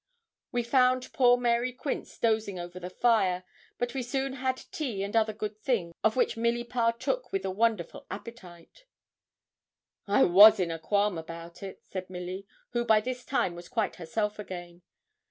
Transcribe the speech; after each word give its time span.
We 0.51 0.63
found 0.63 1.13
poor 1.13 1.37
Mary 1.37 1.71
Quince 1.71 2.17
dozing 2.17 2.57
over 2.57 2.79
the 2.79 2.89
fire; 2.89 3.43
but 3.77 3.93
we 3.93 4.01
soon 4.01 4.33
had 4.33 4.57
tea 4.71 5.03
and 5.03 5.15
other 5.15 5.31
good 5.31 5.59
things, 5.59 5.93
of 6.03 6.15
which 6.15 6.35
Milly 6.35 6.63
partook 6.63 7.31
with 7.31 7.45
a 7.45 7.51
wonderful 7.51 8.07
appetite. 8.09 8.85
'I 10.07 10.23
was 10.23 10.59
in 10.59 10.71
a 10.71 10.79
qualm 10.79 11.19
about 11.19 11.61
it,' 11.61 11.83
said 11.83 12.09
Milly, 12.09 12.47
who 12.71 12.83
by 12.83 12.99
this 12.99 13.23
time 13.23 13.53
was 13.53 13.69
quite 13.69 13.97
herself 13.97 14.39
again. 14.39 14.81